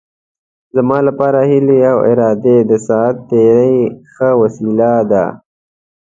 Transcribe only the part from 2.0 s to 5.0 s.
ارادې د ساعت تېرۍ ښه وسیله